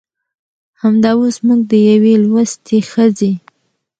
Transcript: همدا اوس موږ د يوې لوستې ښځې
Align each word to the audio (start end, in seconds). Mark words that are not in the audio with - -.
همدا 0.81 1.11
اوس 1.19 1.35
موږ 1.45 1.59
د 1.71 1.73
يوې 1.89 2.13
لوستې 2.23 2.77
ښځې 2.91 3.31